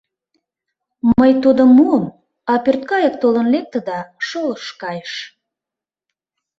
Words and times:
Мый 1.17 1.31
тудым 1.43 1.69
муым, 1.77 2.05
а 2.51 2.53
пӧрткайык 2.63 3.15
толын 3.21 3.47
лекте 3.53 3.79
да 3.87 3.97
шолышт 4.27 4.69
кайыш. 4.81 5.13